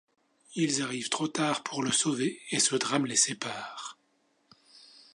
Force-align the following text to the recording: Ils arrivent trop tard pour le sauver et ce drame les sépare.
Ils 0.55 0.81
arrivent 0.81 1.09
trop 1.09 1.27
tard 1.27 1.61
pour 1.61 1.83
le 1.83 1.91
sauver 1.91 2.41
et 2.49 2.57
ce 2.57 2.75
drame 2.75 3.05
les 3.05 3.15
sépare. 3.15 3.99